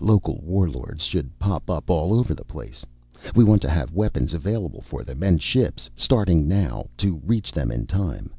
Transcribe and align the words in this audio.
Local 0.00 0.40
war 0.44 0.68
lords 0.68 1.00
should 1.04 1.38
pop 1.38 1.70
up 1.70 1.90
all 1.90 2.12
over 2.12 2.34
the 2.34 2.44
place. 2.44 2.84
We 3.36 3.44
want 3.44 3.62
to 3.62 3.70
have 3.70 3.92
weapons 3.94 4.34
available 4.34 4.80
for 4.82 5.04
them 5.04 5.22
and 5.22 5.40
ships 5.40 5.88
starting 5.94 6.48
now 6.48 6.88
to 6.96 7.22
reach 7.24 7.52
them 7.52 7.70
in 7.70 7.86
time. 7.86 8.34